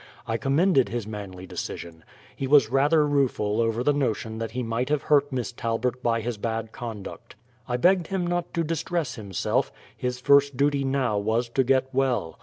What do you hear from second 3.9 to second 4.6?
notion that